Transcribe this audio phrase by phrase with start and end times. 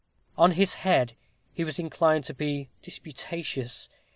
[0.35, 1.15] On this head
[1.53, 3.87] he was inclined to be disputatious.